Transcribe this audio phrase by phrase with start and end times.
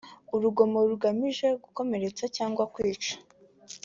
[0.35, 3.13] urugomo rugamije gukomeretsa cyangwa kwica